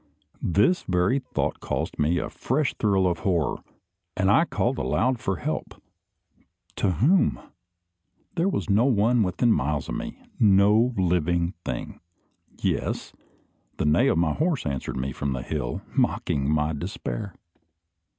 This 0.41 0.81
very 0.87 1.19
thought 1.19 1.59
caused 1.59 1.99
me 1.99 2.17
a 2.17 2.27
fresh 2.27 2.73
thrill 2.73 3.05
of 3.05 3.19
horror, 3.19 3.57
and 4.17 4.31
I 4.31 4.45
called 4.45 4.79
aloud 4.79 5.19
for 5.19 5.35
help. 5.35 5.79
To 6.77 6.93
whom? 6.93 7.39
There 8.33 8.49
was 8.49 8.67
no 8.67 8.85
one 8.85 9.21
within 9.21 9.53
miles 9.53 9.89
of 9.89 9.93
me 9.93 10.17
no 10.39 10.91
living 10.97 11.53
thing. 11.63 11.99
Yes! 12.61 13.13
the 13.77 13.85
neigh 13.85 14.07
of 14.07 14.17
my 14.17 14.33
horse 14.33 14.65
answered 14.65 14.97
me 14.97 15.11
from 15.11 15.33
the 15.33 15.43
hill, 15.43 15.83
mocking 15.93 16.49
my 16.49 16.73
despair. 16.73 17.35